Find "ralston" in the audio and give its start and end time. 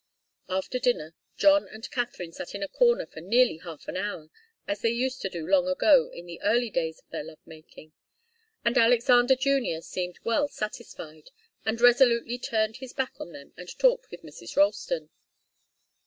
14.57-15.11